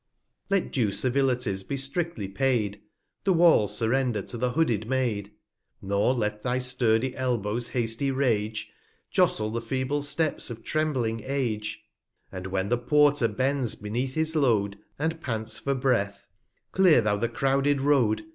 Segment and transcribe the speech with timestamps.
[0.49, 2.77] Let due Civilities be stridly paid.
[2.77, 2.85] 45
[3.25, 5.31] The Wall surrender to the hooded Maid;
[5.79, 8.73] Nor let thy sturdy Elbow's hasty Rage r R i ~r i A i 7
[9.11, 11.83] Jostle the feeble Steps of trembling Age:
[12.31, 16.25] And when the Porter bends beneath his Load, And pants for Breath;
[16.71, 18.23] clear thou the crouded Road.